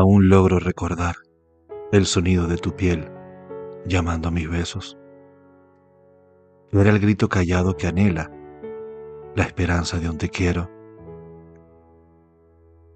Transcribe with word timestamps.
Aún 0.00 0.30
logro 0.30 0.58
recordar 0.58 1.16
el 1.92 2.06
sonido 2.06 2.46
de 2.46 2.56
tu 2.56 2.74
piel 2.74 3.12
llamando 3.84 4.28
a 4.28 4.30
mis 4.30 4.48
besos. 4.48 4.96
Era 6.72 6.88
el 6.88 7.00
grito 7.00 7.28
callado 7.28 7.76
que 7.76 7.86
anhela 7.86 8.30
la 9.36 9.44
esperanza 9.44 9.98
de 9.98 10.08
un 10.08 10.16
te 10.16 10.30
quiero. 10.30 10.70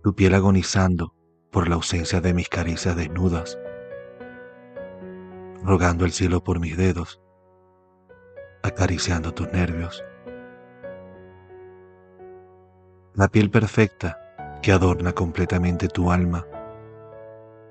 Tu 0.02 0.14
piel 0.14 0.34
agonizando 0.34 1.12
por 1.50 1.68
la 1.68 1.74
ausencia 1.74 2.22
de 2.22 2.32
mis 2.32 2.48
caricias 2.48 2.96
desnudas, 2.96 3.58
rogando 5.62 6.06
el 6.06 6.12
cielo 6.12 6.42
por 6.42 6.58
mis 6.58 6.74
dedos, 6.78 7.20
acariciando 8.62 9.34
tus 9.34 9.52
nervios. 9.52 10.02
La 13.12 13.28
piel 13.28 13.50
perfecta 13.50 14.58
que 14.62 14.72
adorna 14.72 15.12
completamente 15.12 15.88
tu 15.88 16.10
alma 16.10 16.46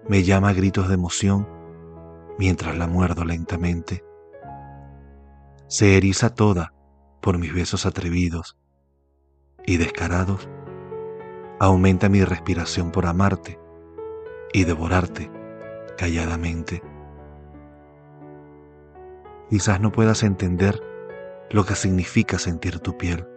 me 0.08 0.24
llama 0.24 0.50
a 0.50 0.54
gritos 0.54 0.88
de 0.88 0.96
emoción 0.96 1.48
mientras 2.38 2.78
la 2.78 2.88
muerdo 2.88 3.26
lentamente. 3.26 4.04
Se 5.68 5.98
eriza 5.98 6.34
toda 6.34 6.74
por 7.22 7.38
mis 7.38 7.54
besos 7.54 7.86
atrevidos 7.86 8.58
y 9.66 9.78
descarados. 9.78 10.50
Aumenta 11.60 12.10
mi 12.10 12.24
respiración 12.24 12.92
por 12.92 13.06
amarte 13.06 13.60
y 14.52 14.66
devorarte 14.66 15.32
calladamente. 15.98 16.84
Quizás 19.50 19.80
no 19.80 19.92
puedas 19.92 20.24
entender 20.24 20.82
lo 21.50 21.66
que 21.66 21.76
significa 21.76 22.40
sentir 22.40 22.80
tu 22.80 22.98
piel. 22.98 23.28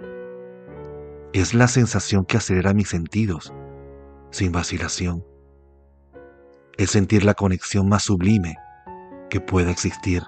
Es 1.33 1.55
la 1.55 1.69
sensación 1.69 2.25
que 2.25 2.39
acelera 2.39 2.73
mis 2.73 2.89
sentidos, 2.89 3.53
sin 4.31 4.53
vacilación. 4.53 5.25
Es 6.79 6.91
sentir 6.91 7.25
la 7.25 7.35
conexión 7.35 7.89
más 7.89 8.03
sublime 8.03 8.57
que 9.31 9.41
pueda 9.41 9.71
existir. 9.71 10.23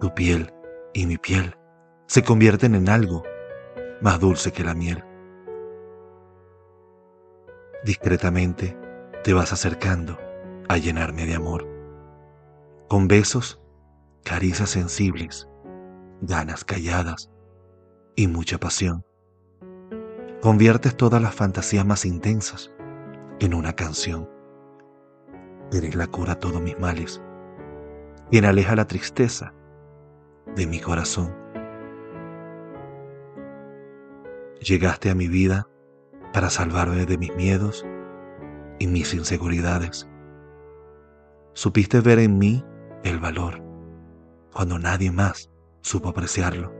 Tu 0.00 0.12
piel 0.14 0.52
y 0.92 1.06
mi 1.06 1.16
piel 1.16 1.56
se 2.06 2.24
convierten 2.24 2.74
en 2.74 2.88
algo 2.88 3.22
más 4.00 4.18
dulce 4.18 4.50
que 4.52 4.64
la 4.64 4.74
miel. 4.74 5.04
Discretamente 7.84 8.76
te 9.22 9.32
vas 9.32 9.52
acercando 9.52 10.18
a 10.68 10.76
llenarme 10.76 11.24
de 11.26 11.36
amor. 11.36 11.68
Con 12.88 13.06
besos, 13.06 13.60
caricias 14.24 14.70
sensibles, 14.70 15.48
ganas 16.20 16.64
calladas 16.64 17.30
y 18.16 18.26
mucha 18.26 18.58
pasión. 18.58 19.04
Conviertes 20.40 20.96
todas 20.96 21.22
las 21.22 21.34
fantasías 21.34 21.86
más 21.86 22.04
intensas 22.04 22.72
en 23.38 23.54
una 23.54 23.74
canción. 23.74 24.31
Eres 25.72 25.94
la 25.94 26.06
cura 26.06 26.34
a 26.34 26.38
todos 26.38 26.60
mis 26.60 26.78
males 26.78 27.20
quien 28.32 28.46
aleja 28.46 28.74
la 28.74 28.86
tristeza 28.86 29.52
de 30.56 30.66
mi 30.66 30.80
corazón. 30.80 31.34
Llegaste 34.60 35.10
a 35.10 35.14
mi 35.14 35.28
vida 35.28 35.68
para 36.32 36.48
salvarme 36.48 37.04
de 37.04 37.18
mis 37.18 37.36
miedos 37.36 37.86
y 38.78 38.86
mis 38.86 39.12
inseguridades. 39.12 40.08
Supiste 41.52 42.00
ver 42.00 42.20
en 42.20 42.38
mí 42.38 42.64
el 43.04 43.18
valor 43.18 43.62
cuando 44.54 44.78
nadie 44.78 45.10
más 45.12 45.50
supo 45.82 46.08
apreciarlo. 46.08 46.72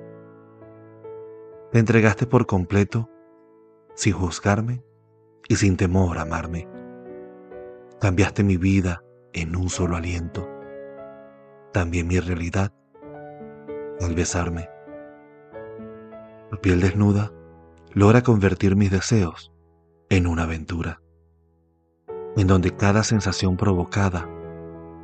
Te 1.71 1.79
entregaste 1.79 2.27
por 2.27 2.47
completo 2.47 3.11
sin 3.95 4.15
juzgarme 4.15 4.83
y 5.49 5.57
sin 5.57 5.77
temor 5.77 6.17
a 6.17 6.23
amarme. 6.23 6.67
Cambiaste 8.03 8.43
mi 8.43 8.57
vida 8.57 9.01
en 9.33 9.57
un 9.57 9.71
solo 9.71 9.97
aliento 9.97 10.49
también 11.73 12.07
mi 12.07 12.21
realidad 12.21 12.73
al 14.01 14.15
besarme. 14.15 14.69
Tu 16.51 16.59
piel 16.59 16.81
desnuda 16.81 17.33
logra 17.93 18.23
convertir 18.23 18.77
mis 18.77 18.91
deseos 18.91 19.53
en 20.11 20.27
una 20.27 20.43
aventura, 20.43 21.01
en 22.37 22.47
donde 22.47 22.77
cada 22.77 23.05
sensación 23.05 23.57
provocada 23.57 24.29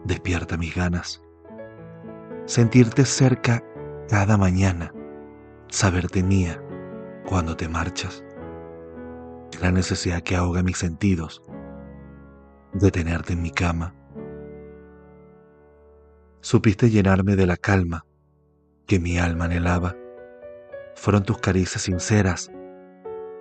despierta 0.05 0.57
mis 0.57 0.75
ganas. 0.75 1.23
Sentirte 2.47 3.05
cerca 3.05 3.63
cada 4.09 4.37
mañana, 4.37 4.93
saberte 5.69 6.23
mía 6.23 6.61
cuando 7.27 7.57
te 7.57 7.69
marchas, 7.69 8.25
la 9.61 9.71
necesidad 9.71 10.23
que 10.23 10.37
ahoga 10.37 10.63
mis 10.63 10.79
sentidos 10.79 11.43
de 12.73 12.91
tenerte 12.91 13.33
en 13.33 13.43
mi 13.43 13.51
cama 13.51 13.95
supiste 16.41 16.89
llenarme 16.91 17.37
de 17.37 17.47
la 17.47 17.57
calma 17.57 18.07
que 18.87 18.99
mi 18.99 19.19
alma 19.19 19.47
anhelaba. 19.47 19.95
Fueron 20.95 21.23
tus 21.23 21.39
caricias 21.39 21.83
sinceras 21.83 22.51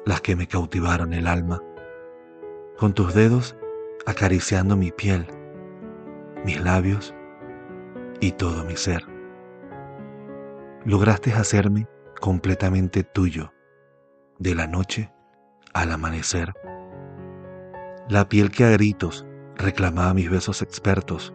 las 0.06 0.22
que 0.22 0.36
me 0.36 0.48
cautivaron 0.48 1.14
el 1.14 1.28
alma, 1.28 1.62
con 2.78 2.94
tus 2.94 3.14
dedos 3.14 3.56
acariciando 4.06 4.76
mi 4.76 4.92
piel, 4.92 5.28
mis 6.46 6.62
labios 6.62 7.14
y 8.20 8.32
todo 8.34 8.64
mi 8.64 8.76
ser. 8.76 9.04
Lograste 10.86 11.34
hacerme 11.34 11.88
completamente 12.20 13.04
tuyo, 13.04 13.54
de 14.40 14.56
la 14.56 14.68
noche 14.68 15.12
al 15.74 15.92
amanecer. 15.92 16.54
La 18.10 18.30
piel 18.30 18.52
que 18.52 18.64
a 18.64 18.70
gritos 18.70 19.26
reclamaba 19.58 20.14
mis 20.14 20.30
besos 20.30 20.62
expertos 20.62 21.34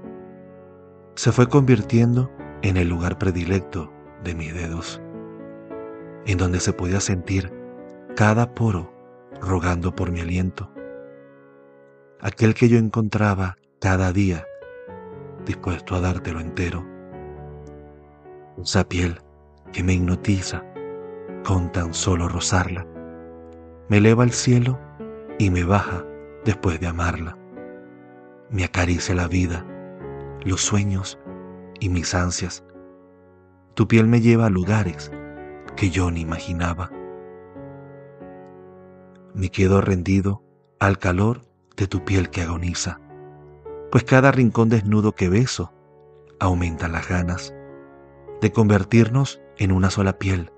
se 1.14 1.30
fue 1.30 1.46
convirtiendo 1.46 2.30
en 2.62 2.78
el 2.78 2.88
lugar 2.88 3.18
predilecto 3.18 3.92
de 4.24 4.34
mis 4.34 4.54
dedos, 4.54 5.02
en 6.24 6.38
donde 6.38 6.60
se 6.60 6.72
podía 6.72 7.00
sentir 7.00 7.52
cada 8.16 8.54
poro 8.54 8.90
rogando 9.38 9.94
por 9.94 10.10
mi 10.10 10.20
aliento, 10.20 10.72
aquel 12.20 12.54
que 12.54 12.70
yo 12.70 12.78
encontraba 12.78 13.58
cada 13.78 14.10
día 14.10 14.46
dispuesto 15.44 15.94
a 15.94 16.00
dártelo 16.00 16.40
entero, 16.40 16.86
esa 18.62 18.88
piel 18.88 19.20
que 19.72 19.82
me 19.82 19.92
hipnotiza 19.92 20.64
con 21.44 21.70
tan 21.70 21.92
solo 21.92 22.28
rozarla, 22.28 22.86
me 23.90 23.98
eleva 23.98 24.22
al 24.22 24.30
cielo 24.30 24.78
y 25.38 25.50
me 25.50 25.64
baja 25.64 26.06
después 26.44 26.80
de 26.80 26.86
amarla, 26.86 27.36
me 28.50 28.64
acaricia 28.64 29.14
la 29.14 29.28
vida 29.28 29.66
los 30.44 30.60
sueños 30.60 31.18
y 31.80 31.88
mis 31.88 32.14
ansias. 32.14 32.64
Tu 33.74 33.88
piel 33.88 34.06
me 34.06 34.20
lleva 34.20 34.46
a 34.46 34.50
lugares 34.50 35.10
que 35.76 35.90
yo 35.90 36.10
ni 36.10 36.20
imaginaba. 36.20 36.90
Me 39.34 39.50
quedo 39.50 39.80
rendido 39.80 40.42
al 40.78 40.98
calor 40.98 41.42
de 41.76 41.86
tu 41.86 42.04
piel 42.04 42.28
que 42.28 42.42
agoniza, 42.42 43.00
pues 43.90 44.04
cada 44.04 44.30
rincón 44.30 44.68
desnudo 44.68 45.12
que 45.12 45.28
beso 45.28 45.72
aumenta 46.38 46.88
las 46.88 47.08
ganas 47.08 47.54
de 48.40 48.52
convertirnos 48.52 49.40
en 49.56 49.72
una 49.72 49.90
sola 49.90 50.18
piel, 50.18 50.52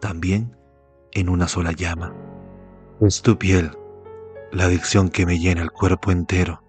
también 0.00 0.56
en 1.12 1.28
una 1.28 1.48
sola 1.48 1.72
llama. 1.72 2.12
Es 3.00 3.22
tu 3.22 3.38
piel 3.38 3.70
la 4.52 4.64
adicción 4.64 5.08
que 5.08 5.26
me 5.26 5.38
llena 5.38 5.62
el 5.62 5.70
cuerpo 5.70 6.10
entero 6.10 6.66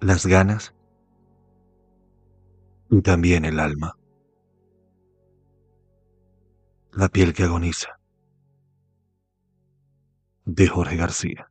las 0.00 0.26
ganas 0.26 0.74
y 2.90 3.00
también 3.02 3.44
el 3.44 3.58
alma. 3.58 3.98
La 6.92 7.08
piel 7.08 7.34
que 7.34 7.44
agoniza. 7.44 7.98
De 10.44 10.68
Jorge 10.68 10.96
García. 10.96 11.50